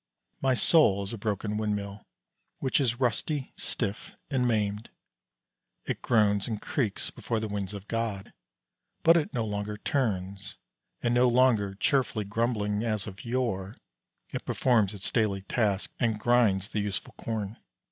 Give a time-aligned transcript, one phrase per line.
[0.41, 2.07] My soul is a broken windmill
[2.57, 4.89] which is rusty, stiff, and maimed;
[5.85, 8.33] it groans and creaks before the winds of God,
[9.03, 10.57] but it no longer turns;
[11.03, 13.77] and no longer, cheerfully grumbling as of yore,
[14.31, 17.57] it performs its daily task and grinds the useful corn.